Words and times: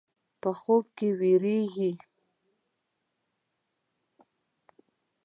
په 0.41 0.49
خوب 0.59 0.83
کې 0.97 1.07
وېرېږي. 1.19 1.91